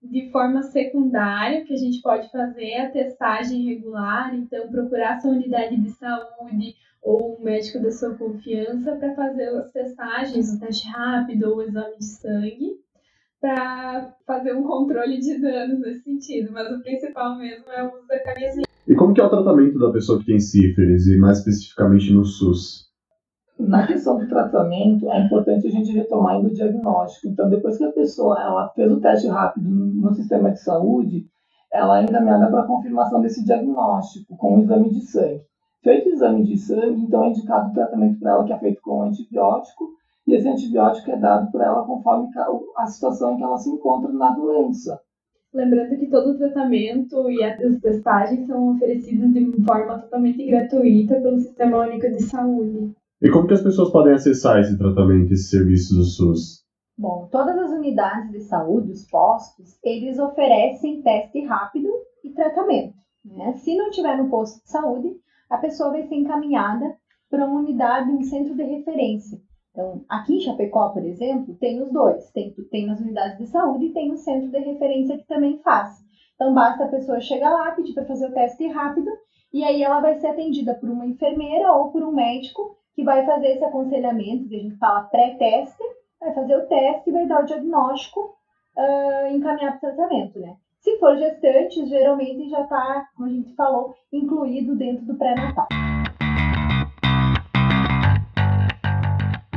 De 0.00 0.30
forma 0.30 0.62
secundária, 0.62 1.64
que 1.64 1.72
a 1.72 1.76
gente 1.76 2.00
pode 2.02 2.30
fazer 2.30 2.66
é 2.66 2.86
a 2.86 2.90
testagem 2.90 3.64
regular, 3.64 4.32
então 4.32 4.68
procurar 4.68 5.20
sua 5.20 5.32
unidade 5.32 5.76
de 5.76 5.90
saúde, 5.90 6.76
ou 7.06 7.38
um 7.38 7.44
médico 7.44 7.80
da 7.80 7.92
sua 7.92 8.16
confiança 8.16 8.96
para 8.96 9.14
fazer 9.14 9.48
as 9.50 9.70
testagens, 9.70 10.52
o 10.52 10.58
teste 10.58 10.88
rápido 10.88 11.50
ou 11.50 11.58
o 11.58 11.62
exame 11.62 11.96
de 11.98 12.04
sangue, 12.04 12.72
para 13.40 14.12
fazer 14.26 14.56
um 14.56 14.64
controle 14.64 15.20
de 15.20 15.40
danos 15.40 15.78
nesse 15.78 16.02
sentido. 16.02 16.50
Mas 16.52 16.68
o 16.68 16.82
principal 16.82 17.38
mesmo 17.38 17.70
é 17.70 17.84
o 17.84 17.94
uso 17.94 18.08
da 18.08 18.18
camisinha. 18.24 18.66
E 18.88 18.94
como 18.96 19.14
que 19.14 19.20
é 19.20 19.24
o 19.24 19.30
tratamento 19.30 19.78
da 19.78 19.92
pessoa 19.92 20.18
que 20.18 20.26
tem 20.26 20.40
sífilis, 20.40 21.06
e 21.06 21.16
mais 21.16 21.38
especificamente 21.38 22.12
no 22.12 22.24
SUS? 22.24 22.86
Na 23.56 23.86
questão 23.86 24.18
do 24.18 24.28
tratamento, 24.28 25.08
é 25.12 25.24
importante 25.24 25.68
a 25.68 25.70
gente 25.70 25.92
retomar 25.92 26.40
o 26.40 26.52
diagnóstico. 26.52 27.28
Então, 27.28 27.48
depois 27.48 27.78
que 27.78 27.84
a 27.84 27.92
pessoa 27.92 28.36
ela 28.40 28.68
fez 28.74 28.90
o 28.90 29.00
teste 29.00 29.28
rápido 29.28 29.68
no 29.68 30.12
sistema 30.12 30.50
de 30.50 30.60
saúde, 30.60 31.24
ela 31.72 32.00
é 32.00 32.02
encaminhada 32.02 32.48
para 32.48 32.62
a 32.62 32.66
confirmação 32.66 33.20
desse 33.20 33.44
diagnóstico 33.44 34.36
com 34.36 34.58
o 34.58 34.62
exame 34.64 34.90
de 34.90 35.00
sangue. 35.02 35.42
Feito 35.86 36.08
o 36.08 36.12
exame 36.14 36.42
de 36.42 36.58
sangue, 36.58 37.02
então 37.02 37.22
é 37.22 37.28
indicado 37.28 37.70
o 37.70 37.72
tratamento 37.72 38.18
para 38.18 38.32
ela 38.32 38.44
que 38.44 38.52
é 38.52 38.58
feito 38.58 38.82
com 38.82 39.04
antibiótico, 39.04 39.90
e 40.26 40.34
esse 40.34 40.48
antibiótico 40.48 41.12
é 41.12 41.16
dado 41.16 41.52
para 41.52 41.64
ela 41.64 41.86
conforme 41.86 42.28
a 42.76 42.86
situação 42.88 43.34
em 43.34 43.36
que 43.36 43.44
ela 43.44 43.56
se 43.56 43.70
encontra 43.70 44.10
na 44.10 44.30
doença. 44.30 45.00
Lembrando 45.54 45.96
que 45.96 46.08
todo 46.08 46.30
o 46.30 46.38
tratamento 46.38 47.30
e 47.30 47.40
as 47.44 47.80
testagens 47.80 48.48
são 48.48 48.74
oferecidos 48.74 49.32
de 49.32 49.62
forma 49.64 50.00
totalmente 50.00 50.44
gratuita 50.44 51.20
pelo 51.20 51.38
Sistema 51.38 51.86
Único 51.86 52.10
de 52.10 52.20
Saúde. 52.20 52.92
E 53.22 53.30
como 53.30 53.46
que 53.46 53.54
as 53.54 53.62
pessoas 53.62 53.92
podem 53.92 54.14
acessar 54.14 54.58
esse 54.58 54.76
tratamento, 54.76 55.32
esses 55.32 55.50
serviços 55.50 55.96
do 55.96 56.02
SUS? 56.02 56.64
Bom, 56.98 57.28
todas 57.30 57.56
as 57.56 57.70
unidades 57.70 58.32
de 58.32 58.40
saúde, 58.40 58.90
os 58.90 59.08
postos, 59.08 59.78
eles 59.84 60.18
oferecem 60.18 61.00
teste 61.02 61.44
rápido 61.44 61.90
e 62.24 62.30
tratamento. 62.30 62.96
Né? 63.24 63.52
Se 63.58 63.76
não 63.76 63.90
tiver 63.90 64.16
no 64.18 64.28
posto 64.28 64.60
de 64.64 64.68
saúde, 64.68 65.16
a 65.50 65.58
pessoa 65.58 65.90
vai 65.90 66.02
ser 66.02 66.14
encaminhada 66.14 66.96
para 67.30 67.44
uma 67.44 67.60
unidade, 67.60 68.10
um 68.10 68.22
centro 68.22 68.54
de 68.54 68.62
referência. 68.62 69.38
Então, 69.70 70.04
aqui 70.08 70.36
em 70.36 70.40
Chapecó, 70.40 70.88
por 70.88 71.04
exemplo, 71.04 71.54
tem 71.56 71.82
os 71.82 71.92
dois. 71.92 72.30
Tem, 72.30 72.54
tem 72.70 72.86
nas 72.86 73.00
unidades 73.00 73.38
de 73.38 73.46
saúde 73.46 73.86
e 73.86 73.92
tem 73.92 74.10
o 74.10 74.16
centro 74.16 74.50
de 74.50 74.58
referência 74.58 75.18
que 75.18 75.26
também 75.26 75.58
faz. 75.58 75.98
Então, 76.34 76.54
basta 76.54 76.84
a 76.84 76.88
pessoa 76.88 77.20
chegar 77.20 77.50
lá, 77.50 77.72
pedir 77.72 77.92
para 77.92 78.06
fazer 78.06 78.26
o 78.26 78.32
teste 78.32 78.66
rápido, 78.68 79.10
e 79.52 79.64
aí 79.64 79.82
ela 79.82 80.00
vai 80.00 80.18
ser 80.18 80.28
atendida 80.28 80.74
por 80.74 80.88
uma 80.88 81.06
enfermeira 81.06 81.72
ou 81.72 81.90
por 81.90 82.02
um 82.02 82.12
médico 82.12 82.76
que 82.94 83.04
vai 83.04 83.24
fazer 83.26 83.48
esse 83.48 83.64
aconselhamento, 83.64 84.48
que 84.48 84.56
a 84.56 84.58
gente 84.58 84.76
fala 84.76 85.02
pré-teste, 85.04 85.82
vai 86.20 86.34
fazer 86.34 86.56
o 86.56 86.66
teste 86.66 87.10
e 87.10 87.12
vai 87.12 87.26
dar 87.26 87.42
o 87.42 87.46
diagnóstico 87.46 88.34
uh, 88.76 89.34
encaminhar 89.34 89.78
para 89.78 89.92
o 89.92 89.94
tratamento, 89.94 90.38
né? 90.40 90.56
Se 90.86 90.96
for 90.98 91.18
gestante, 91.18 91.84
geralmente 91.88 92.48
já 92.48 92.60
está, 92.60 93.08
como 93.16 93.28
a 93.28 93.32
gente 93.32 93.52
falou, 93.56 93.96
incluído 94.12 94.76
dentro 94.76 95.04
do 95.04 95.16
pré-natal. 95.16 95.66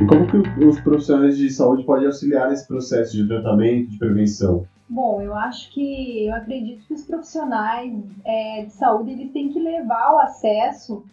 E 0.02 0.06
como 0.08 0.26
que 0.26 0.64
os 0.64 0.80
profissionais 0.80 1.38
de 1.38 1.48
saúde 1.48 1.84
podem 1.84 2.06
auxiliar 2.06 2.48
nesse 2.48 2.66
processo 2.66 3.16
de 3.16 3.28
tratamento, 3.28 3.90
de 3.90 3.98
prevenção? 3.98 4.66
Bom, 4.88 5.22
eu 5.22 5.32
acho 5.32 5.72
que 5.72 6.26
eu 6.26 6.34
acredito 6.34 6.84
que 6.84 6.94
os 6.94 7.04
profissionais 7.04 7.94
é, 8.24 8.64
de 8.64 8.72
saúde 8.72 9.12
eles 9.12 9.30
têm 9.30 9.52
que 9.52 9.60
levar 9.60 10.12
o 10.12 10.18
acesso 10.18 11.04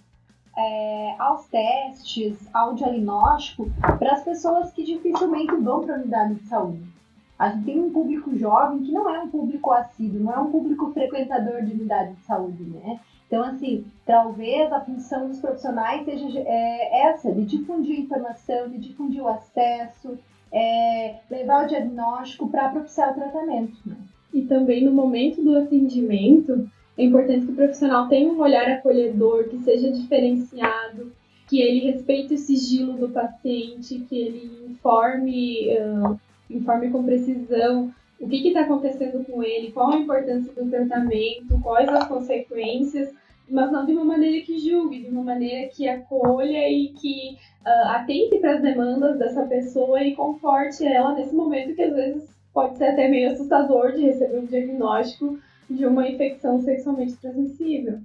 é, 0.57 1.15
aos 1.19 1.45
testes, 1.45 2.49
ao 2.55 2.73
diagnóstico 2.73 3.69
para 3.99 4.13
as 4.13 4.23
pessoas 4.23 4.71
que 4.71 4.83
dificilmente 4.83 5.55
vão 5.57 5.81
para 5.81 5.93
a 5.93 5.99
unidade 5.99 6.33
de 6.33 6.47
saúde. 6.47 6.96
A 7.37 7.49
gente 7.49 7.65
tem 7.65 7.79
um 7.79 7.91
público 7.91 8.35
jovem 8.35 8.83
que 8.83 8.91
não 8.91 9.09
é 9.09 9.19
um 9.19 9.29
público 9.29 9.71
assíduo, 9.71 10.21
não 10.21 10.33
é 10.33 10.39
um 10.39 10.51
público 10.51 10.91
frequentador 10.91 11.61
de 11.63 11.73
unidade 11.73 12.13
de 12.13 12.21
saúde, 12.21 12.63
né? 12.63 12.99
Então, 13.27 13.43
assim, 13.43 13.85
talvez 14.05 14.71
a 14.71 14.79
função 14.79 15.27
dos 15.27 15.39
profissionais 15.39 16.05
seja 16.05 16.39
é, 16.39 17.07
essa, 17.09 17.31
de 17.31 17.43
difundir 17.43 17.99
informação, 17.99 18.69
de 18.69 18.77
difundir 18.77 19.21
o 19.21 19.27
acesso, 19.27 20.17
é, 20.51 21.15
levar 21.29 21.65
o 21.65 21.67
diagnóstico 21.67 22.47
para 22.47 22.69
propiciar 22.69 23.11
o 23.11 23.15
tratamento. 23.15 23.77
Né? 23.85 23.97
E 24.33 24.43
também 24.43 24.83
no 24.83 24.93
momento 24.93 25.43
do 25.43 25.57
atendimento, 25.57 26.69
é 26.97 27.03
importante 27.03 27.45
que 27.45 27.51
o 27.51 27.55
profissional 27.55 28.07
tenha 28.07 28.31
um 28.31 28.39
olhar 28.39 28.67
acolhedor, 28.69 29.49
que 29.49 29.59
seja 29.59 29.91
diferenciado, 29.91 31.11
que 31.47 31.61
ele 31.61 31.91
respeite 31.91 32.33
o 32.33 32.37
sigilo 32.37 32.93
do 32.93 33.09
paciente, 33.09 33.99
que 33.99 34.17
ele 34.17 34.69
informe, 34.69 35.77
uh, 35.77 36.19
informe 36.49 36.89
com 36.89 37.03
precisão 37.03 37.93
o 38.19 38.27
que 38.27 38.47
está 38.47 38.61
acontecendo 38.61 39.23
com 39.25 39.43
ele, 39.43 39.71
qual 39.71 39.91
a 39.91 39.97
importância 39.97 40.51
do 40.53 40.69
tratamento, 40.69 41.59
quais 41.61 41.87
as 41.89 42.07
consequências, 42.07 43.13
mas 43.49 43.71
não 43.71 43.85
de 43.85 43.93
uma 43.93 44.03
maneira 44.03 44.43
que 44.45 44.57
julgue, 44.57 45.03
de 45.03 45.09
uma 45.09 45.23
maneira 45.23 45.69
que 45.69 45.87
acolha 45.87 46.69
e 46.69 46.89
que 46.89 47.37
uh, 47.65 47.89
atente 47.89 48.39
para 48.39 48.55
as 48.55 48.61
demandas 48.61 49.17
dessa 49.17 49.45
pessoa 49.45 50.03
e 50.03 50.15
conforte 50.15 50.85
ela 50.85 51.13
nesse 51.13 51.33
momento 51.33 51.75
que 51.75 51.81
às 51.81 51.93
vezes 51.93 52.29
pode 52.53 52.77
ser 52.77 52.87
até 52.87 53.07
meio 53.07 53.31
assustador 53.31 53.93
de 53.93 54.01
receber 54.01 54.39
um 54.39 54.45
diagnóstico 54.45 55.37
de 55.69 55.85
uma 55.85 56.09
infecção 56.09 56.59
sexualmente 56.61 57.15
transmissível. 57.17 57.99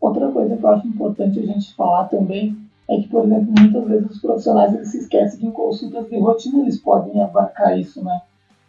Outra 0.00 0.30
coisa 0.32 0.56
que 0.56 0.64
eu 0.64 0.70
acho 0.70 0.86
importante 0.88 1.38
a 1.38 1.46
gente 1.46 1.74
falar 1.74 2.08
também 2.08 2.56
é 2.88 3.00
que, 3.00 3.08
por 3.08 3.24
exemplo, 3.24 3.52
muitas 3.58 3.84
vezes 3.88 4.10
os 4.10 4.20
profissionais 4.20 4.74
eles 4.74 4.88
se 4.88 4.98
esquecem 4.98 5.40
que 5.40 5.46
em 5.46 5.52
consultas 5.52 6.08
de 6.08 6.18
rotina 6.18 6.60
eles 6.60 6.78
podem 6.78 7.20
abarcar 7.22 7.78
isso, 7.78 8.04
né? 8.04 8.20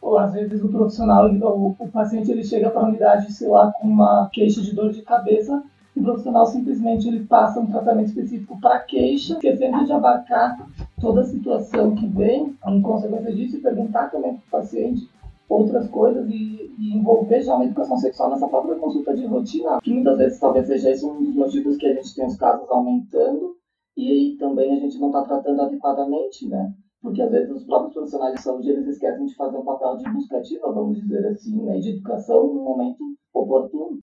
Ou 0.01 0.17
às 0.17 0.33
vezes 0.33 0.63
o 0.63 0.69
profissional, 0.69 1.29
o, 1.29 1.75
o 1.77 1.87
paciente 1.89 2.31
ele 2.31 2.43
chega 2.43 2.69
para 2.69 2.81
a 2.81 2.87
unidade, 2.89 3.33
sei 3.33 3.47
lá, 3.47 3.71
com 3.71 3.87
uma 3.87 4.29
queixa 4.31 4.61
de 4.61 4.73
dor 4.73 4.91
de 4.91 5.01
cabeça 5.01 5.63
o 5.95 6.03
profissional 6.03 6.45
simplesmente 6.45 7.07
ele 7.07 7.23
passa 7.23 7.59
um 7.59 7.67
tratamento 7.67 8.07
específico 8.07 8.59
para 8.59 8.79
queixa, 8.79 9.33
esquecendo 9.33 9.85
de 9.85 9.93
abarcar 9.93 10.67
toda 10.99 11.21
a 11.21 11.25
situação 11.25 11.95
que 11.95 12.05
vem 12.07 12.53
em 12.67 12.81
consequência 12.81 13.33
disso 13.33 13.57
e 13.57 13.61
perguntar 13.61 14.11
também 14.11 14.35
para 14.35 14.59
o 14.59 14.61
paciente 14.61 15.09
outras 15.47 15.87
coisas 15.87 16.27
e, 16.27 16.73
e, 16.77 16.97
envolver 16.97 17.41
já 17.41 17.55
uma 17.55 17.65
educação 17.65 17.97
sexual 17.97 18.31
nessa 18.31 18.47
própria 18.47 18.75
consulta 18.75 19.15
de 19.15 19.25
rotina, 19.25 19.79
que 19.81 19.93
muitas 19.93 20.17
vezes 20.17 20.39
talvez 20.39 20.67
seja 20.67 20.89
esse 20.89 21.05
um 21.05 21.23
dos 21.23 21.35
motivos 21.35 21.77
que 21.77 21.85
a 21.85 21.93
gente 21.93 22.13
tem 22.13 22.25
os 22.25 22.35
casos 22.35 22.69
aumentando 22.69 23.55
e 23.97 24.35
também 24.37 24.73
a 24.73 24.79
gente 24.79 24.99
não 24.99 25.07
está 25.07 25.23
tratando 25.23 25.61
adequadamente, 25.61 26.47
né? 26.47 26.73
Porque 27.01 27.21
às 27.21 27.31
vezes 27.31 27.51
os 27.51 27.63
próprios 27.65 27.93
profissionais 27.93 28.35
de 28.35 28.41
saúde 28.41 28.69
eles 28.69 28.87
esquecem 28.87 29.25
de 29.25 29.35
fazer 29.35 29.57
um 29.57 29.63
papel 29.63 29.97
de 29.97 30.11
busca 30.11 30.37
ativa, 30.37 30.71
vamos 30.71 30.99
dizer 30.99 31.25
assim, 31.27 31.63
né? 31.63 31.77
de 31.77 31.91
educação 31.91 32.47
no 32.47 32.63
momento 32.63 32.97
oportuno. 33.33 33.99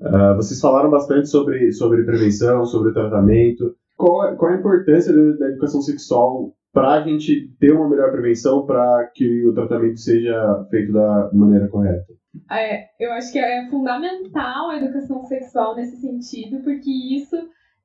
Uh, 0.00 0.36
vocês 0.36 0.60
falaram 0.60 0.90
bastante 0.90 1.28
sobre, 1.28 1.72
sobre 1.72 2.04
prevenção, 2.04 2.64
sobre 2.64 2.92
tratamento. 2.92 3.74
Qual, 3.96 4.36
qual 4.36 4.52
a 4.52 4.56
importância 4.56 5.12
da, 5.12 5.38
da 5.38 5.48
educação 5.48 5.80
sexual 5.80 6.52
para 6.72 6.94
a 6.94 7.02
gente 7.02 7.50
ter 7.58 7.72
uma 7.72 7.88
melhor 7.88 8.12
prevenção 8.12 8.64
para 8.64 9.06
que 9.14 9.46
o 9.46 9.54
tratamento 9.54 9.98
seja 9.98 10.66
feito 10.70 10.92
da 10.92 11.30
maneira 11.32 11.68
correta? 11.68 12.12
É, 12.50 12.84
eu 12.98 13.12
acho 13.12 13.32
que 13.32 13.38
é 13.38 13.68
fundamental 13.68 14.70
a 14.70 14.76
educação 14.76 15.24
sexual 15.24 15.74
nesse 15.74 15.96
sentido, 15.96 16.62
porque 16.62 16.90
isso 16.90 17.36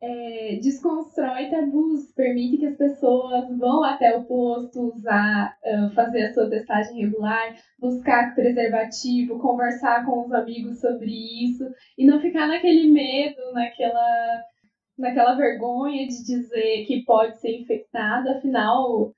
é, 0.06 0.60
desconstrói 0.62 1.50
tabus, 1.50 2.12
permite 2.14 2.58
que 2.58 2.66
as 2.68 2.78
pessoas 2.78 3.46
vão 3.58 3.84
até 3.84 4.16
o 4.16 4.24
posto 4.26 4.94
usar, 4.96 5.58
fazer 5.96 6.26
a 6.26 6.34
sua 6.34 6.50
testagem 6.50 7.02
regular, 7.02 7.56
buscar 7.80 8.36
preservativo, 8.36 9.40
conversar 9.40 10.06
com 10.06 10.26
os 10.26 10.32
amigos 10.32 10.80
sobre 10.80 11.12
isso 11.46 11.66
e 11.98 12.06
não 12.06 12.20
ficar 12.20 12.48
naquele 12.48 12.92
medo, 12.92 13.42
naquela, 13.54 14.44
naquela 14.98 15.36
vergonha 15.36 16.08
de 16.08 16.24
dizer 16.24 16.86
que 16.86 17.04
pode 17.04 17.40
ser 17.40 17.62
infectado, 17.62 18.30
afinal, 18.30 19.12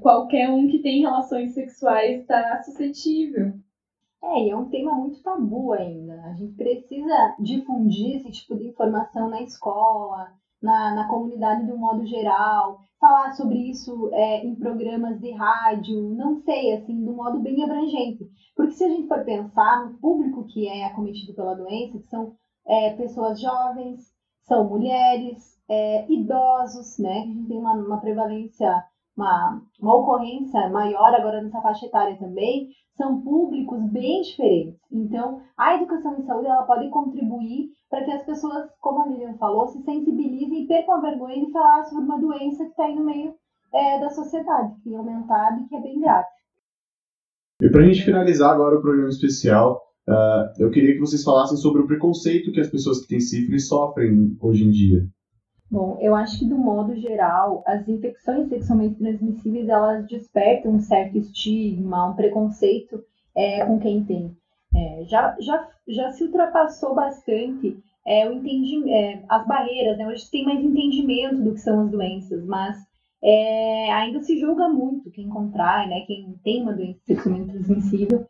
qualquer 0.00 0.48
um 0.50 0.68
que 0.68 0.82
tem 0.82 1.02
relações 1.02 1.54
sexuais 1.54 2.20
está 2.20 2.62
suscetível. 2.62 3.52
É, 4.26 4.42
e 4.42 4.50
é 4.50 4.56
um 4.56 4.68
tema 4.68 4.92
muito 4.92 5.22
tabu 5.22 5.72
ainda. 5.72 6.20
A 6.24 6.34
gente 6.34 6.54
precisa 6.54 7.36
difundir 7.38 8.16
esse 8.16 8.30
tipo 8.32 8.56
de 8.56 8.68
informação 8.68 9.30
na 9.30 9.40
escola, 9.42 10.32
na, 10.60 10.94
na 10.96 11.08
comunidade 11.08 11.64
de 11.64 11.72
um 11.72 11.78
modo 11.78 12.04
geral, 12.04 12.80
falar 12.98 13.32
sobre 13.34 13.70
isso 13.70 14.10
é, 14.12 14.44
em 14.44 14.56
programas 14.56 15.20
de 15.20 15.30
rádio, 15.30 16.14
não 16.14 16.34
sei, 16.40 16.72
assim, 16.72 17.04
de 17.04 17.08
um 17.08 17.14
modo 17.14 17.38
bem 17.38 17.62
abrangente. 17.62 18.28
Porque 18.56 18.72
se 18.72 18.84
a 18.84 18.88
gente 18.88 19.06
for 19.06 19.24
pensar 19.24 19.86
no 19.86 19.98
público 19.98 20.46
que 20.46 20.66
é 20.66 20.86
acometido 20.86 21.32
pela 21.34 21.54
doença, 21.54 21.98
que 21.98 22.08
são 22.08 22.34
é, 22.66 22.94
pessoas 22.94 23.40
jovens, 23.40 24.12
são 24.42 24.68
mulheres, 24.68 25.56
é, 25.68 26.10
idosos, 26.10 26.98
né? 26.98 27.20
A 27.20 27.26
gente 27.26 27.48
tem 27.48 27.58
uma, 27.58 27.74
uma 27.74 28.00
prevalência 28.00 28.84
uma, 29.16 29.62
uma 29.80 29.94
ocorrência 29.96 30.68
maior 30.68 31.14
agora 31.14 31.42
nessa 31.42 31.60
faixa 31.60 31.86
etária 31.86 32.16
também, 32.18 32.68
são 32.96 33.20
públicos 33.20 33.82
bem 33.90 34.22
diferentes. 34.22 34.78
Então, 34.90 35.40
a 35.56 35.74
educação 35.76 36.18
em 36.18 36.22
saúde 36.22 36.46
ela 36.46 36.62
pode 36.64 36.88
contribuir 36.90 37.70
para 37.90 38.04
que 38.04 38.10
as 38.10 38.24
pessoas, 38.24 38.68
como 38.80 39.02
a 39.02 39.06
Lilian 39.06 39.34
falou, 39.34 39.68
se 39.68 39.82
sensibilizem 39.82 40.64
e 40.64 40.66
percam 40.66 40.96
a 40.96 41.00
vergonha 41.00 41.44
de 41.44 41.52
falar 41.52 41.84
sobre 41.84 42.04
uma 42.04 42.20
doença 42.20 42.64
que 42.64 42.70
está 42.70 42.84
aí 42.84 42.94
no 42.94 43.04
meio 43.04 43.34
é, 43.72 44.00
da 44.00 44.10
sociedade, 44.10 44.74
que 44.76 44.82
tem 44.82 44.96
aumentado 44.96 45.62
e 45.62 45.68
que 45.68 45.76
é 45.76 45.80
bem 45.80 46.00
grave. 46.00 46.26
E 47.60 47.70
para 47.70 47.82
a 47.82 47.86
gente 47.86 48.04
finalizar 48.04 48.52
agora 48.52 48.78
o 48.78 48.82
programa 48.82 49.08
especial, 49.08 49.82
uh, 50.08 50.62
eu 50.62 50.70
queria 50.70 50.92
que 50.92 51.00
vocês 51.00 51.22
falassem 51.22 51.56
sobre 51.56 51.82
o 51.82 51.86
preconceito 51.86 52.52
que 52.52 52.60
as 52.60 52.68
pessoas 52.68 53.00
que 53.00 53.08
têm 53.08 53.20
sífilis 53.20 53.68
sofrem 53.68 54.36
hoje 54.40 54.64
em 54.64 54.70
dia. 54.70 55.06
Bom, 55.70 55.98
eu 56.00 56.14
acho 56.14 56.38
que 56.38 56.44
do 56.46 56.56
modo 56.56 56.94
geral, 56.94 57.62
as 57.66 57.88
infecções 57.88 58.48
sexualmente 58.48 58.96
transmissíveis 58.96 59.68
elas 59.68 60.06
despertam 60.06 60.72
um 60.72 60.80
certo 60.80 61.18
estigma, 61.18 62.10
um 62.10 62.14
preconceito 62.14 63.02
é, 63.34 63.64
com 63.64 63.78
quem 63.80 64.04
tem. 64.04 64.36
É, 64.74 65.04
já, 65.04 65.36
já, 65.40 65.68
já 65.88 66.10
se 66.12 66.24
ultrapassou 66.24 66.94
bastante 66.94 67.76
é, 68.06 68.28
o 68.28 68.40
é, 68.88 69.22
as 69.28 69.46
barreiras, 69.46 69.98
né? 69.98 70.06
Hoje 70.06 70.30
tem 70.30 70.44
mais 70.44 70.62
entendimento 70.64 71.42
do 71.42 71.52
que 71.52 71.60
são 71.60 71.80
as 71.80 71.90
doenças, 71.90 72.44
mas 72.44 72.76
é, 73.22 73.92
ainda 73.92 74.22
se 74.22 74.38
julga 74.38 74.68
muito 74.68 75.10
quem 75.10 75.28
contrai, 75.28 75.88
né? 75.88 76.02
Quem 76.06 76.38
tem 76.44 76.62
uma 76.62 76.72
doença 76.72 77.00
sexualmente 77.04 77.50
transmissível. 77.50 78.26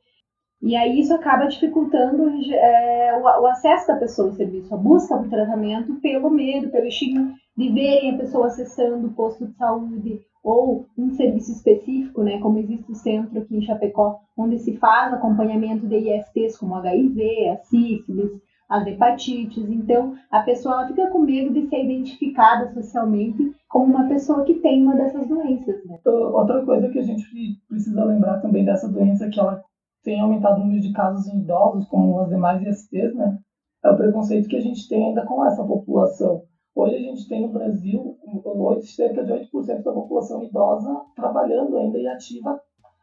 E 0.66 0.74
aí 0.74 0.98
isso 0.98 1.14
acaba 1.14 1.46
dificultando 1.46 2.28
é, 2.52 3.16
o, 3.16 3.22
o, 3.22 3.46
acesso 3.46 3.86
da 3.86 3.94
pessoa 3.94 4.30
ao 4.30 4.34
serviço, 4.34 4.74
a 4.74 4.76
busca 4.76 5.16
por 5.16 5.28
tratamento 5.28 5.94
pelo 6.00 6.28
medo, 6.28 6.70
pelo 6.70 6.86
estigma 6.86 7.32
de 7.56 7.68
verem 7.68 8.12
a 8.12 8.18
pessoa 8.18 8.48
acessando 8.48 9.06
o 9.06 9.12
posto 9.12 9.46
de 9.46 9.52
saúde 9.54 10.20
ou 10.42 10.84
um 10.98 11.12
serviço 11.12 11.52
específico, 11.52 12.20
né, 12.24 12.40
como 12.40 12.58
existe 12.58 12.90
o 12.90 12.96
centro 12.96 13.38
aqui 13.38 13.56
em 13.56 13.62
Chapecó, 13.62 14.18
onde 14.36 14.58
se 14.58 14.76
faz 14.76 15.14
acompanhamento 15.14 15.86
de 15.86 15.98
ISTs 15.98 16.58
como 16.58 16.74
HIV, 16.74 17.48
a 17.48 17.56
sífilis, 17.58 18.32
as 18.68 18.84
hepatites. 18.88 19.70
Então, 19.70 20.16
a 20.32 20.40
pessoa 20.40 20.88
fica 20.88 21.06
com 21.10 21.20
medo 21.20 21.52
de 21.52 21.68
ser 21.68 21.84
identificada 21.84 22.72
socialmente 22.74 23.54
como 23.68 23.84
uma 23.84 24.08
pessoa 24.08 24.42
que 24.42 24.54
tem 24.54 24.82
uma 24.82 24.96
dessas 24.96 25.28
doenças. 25.28 25.76
Né? 25.84 25.96
Outra 26.04 26.64
coisa 26.64 26.88
que 26.88 26.98
a 26.98 27.04
gente 27.04 27.24
precisa 27.68 28.04
lembrar 28.04 28.40
também 28.40 28.64
dessa 28.64 28.88
doença 28.88 29.26
é 29.26 29.30
que 29.30 29.38
ela 29.38 29.62
tem 30.06 30.20
aumentado 30.20 30.60
o 30.60 30.64
número 30.64 30.80
de 30.80 30.92
casos 30.92 31.26
em 31.26 31.40
idosos, 31.40 31.88
como 31.88 32.20
as 32.20 32.28
demais 32.28 32.62
ISTs, 32.62 33.12
né? 33.16 33.40
É 33.84 33.90
o 33.90 33.96
preconceito 33.96 34.48
que 34.48 34.56
a 34.56 34.60
gente 34.60 34.88
tem 34.88 35.08
ainda 35.08 35.26
com 35.26 35.44
essa 35.44 35.64
população. 35.64 36.44
Hoje 36.76 36.94
a 36.94 37.00
gente 37.00 37.28
tem 37.28 37.42
no 37.42 37.48
Brasil 37.48 38.16
8, 38.44 38.86
cerca 38.86 39.24
de 39.24 39.32
8% 39.32 39.82
da 39.82 39.92
população 39.92 40.44
idosa 40.44 41.02
trabalhando 41.16 41.76
ainda 41.76 41.98
e, 41.98 42.06
ativa, 42.06 42.60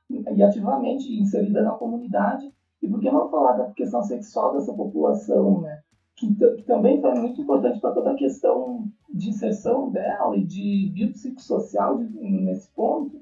e 0.09 0.41
ativamente 0.41 1.11
inserida 1.19 1.61
na 1.61 1.71
comunidade. 1.71 2.49
E 2.81 2.87
por 2.87 3.01
que 3.01 3.11
não 3.11 3.29
falar 3.29 3.57
da 3.57 3.71
questão 3.71 4.01
sexual 4.01 4.53
dessa 4.53 4.71
população, 4.73 5.59
né? 5.59 5.81
Que, 6.15 6.33
que 6.33 6.63
também 6.63 7.01
foi 7.01 7.13
muito 7.15 7.41
importante 7.41 7.81
para 7.81 7.93
toda 7.93 8.11
a 8.11 8.15
questão 8.15 8.85
de 9.13 9.29
inserção 9.29 9.91
dela 9.91 10.37
e 10.37 10.45
de 10.45 10.89
biopsicossocial 10.93 11.97
nesse 11.97 12.71
ponto. 12.73 13.19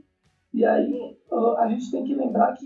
E 0.53 0.65
aí 0.65 1.17
a 1.58 1.67
gente 1.70 1.91
tem 1.91 2.03
que 2.03 2.13
lembrar 2.13 2.53
que 2.53 2.65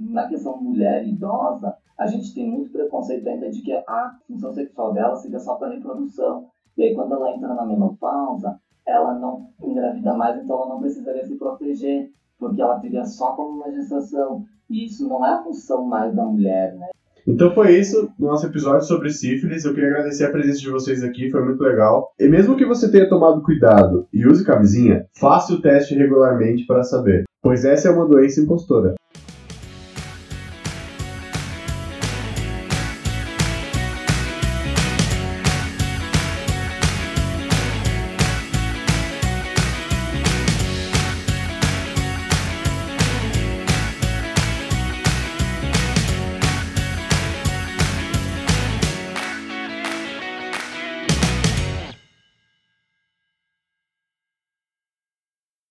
na 0.00 0.28
questão 0.28 0.60
mulher 0.60 1.06
idosa, 1.06 1.76
a 1.98 2.06
gente 2.06 2.34
tem 2.34 2.50
muito 2.50 2.70
preconceito 2.72 3.26
ainda 3.28 3.50
de 3.50 3.62
que 3.62 3.72
a 3.72 4.18
função 4.26 4.52
sexual 4.52 4.92
dela 4.92 5.16
seja 5.16 5.38
só 5.38 5.54
para 5.54 5.72
reprodução. 5.72 6.48
E 6.76 6.82
aí, 6.82 6.94
quando 6.94 7.14
ela 7.14 7.34
entra 7.34 7.54
na 7.54 7.64
menopausa, 7.64 8.60
ela 8.86 9.14
não 9.14 9.50
engravida 9.62 10.14
mais, 10.14 10.42
então 10.42 10.56
ela 10.56 10.68
não 10.70 10.80
precisaria 10.80 11.24
se 11.24 11.36
proteger, 11.36 12.10
porque 12.38 12.60
ela 12.60 12.80
teria 12.80 13.04
só 13.04 13.32
como 13.36 13.60
uma 13.60 13.70
gestação. 13.70 14.44
E 14.68 14.86
isso 14.86 15.08
não 15.08 15.24
é 15.24 15.34
a 15.34 15.42
função 15.42 15.84
mais 15.84 16.14
da 16.14 16.24
mulher, 16.24 16.74
né? 16.74 16.90
Então 17.26 17.54
foi 17.54 17.78
isso 17.78 18.10
no 18.18 18.28
nosso 18.28 18.46
episódio 18.46 18.86
sobre 18.86 19.10
sífilis. 19.10 19.64
Eu 19.64 19.74
queria 19.74 19.90
agradecer 19.90 20.24
a 20.24 20.30
presença 20.30 20.58
de 20.60 20.70
vocês 20.70 21.02
aqui, 21.02 21.30
foi 21.30 21.44
muito 21.44 21.62
legal. 21.62 22.12
E 22.18 22.28
mesmo 22.28 22.56
que 22.56 22.64
você 22.64 22.90
tenha 22.90 23.08
tomado 23.08 23.42
cuidado 23.42 24.06
e 24.12 24.26
use 24.26 24.44
camisinha, 24.44 25.06
faça 25.18 25.52
o 25.52 25.60
teste 25.60 25.94
regularmente 25.94 26.66
para 26.66 26.82
saber, 26.82 27.24
pois 27.40 27.64
essa 27.64 27.88
é 27.88 27.92
uma 27.92 28.06
doença 28.06 28.40
impostora. 28.40 28.94